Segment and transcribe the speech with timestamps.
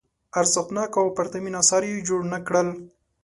[0.39, 2.67] ارزښتناک او پرتمین اثار یې جوړ نه کړل.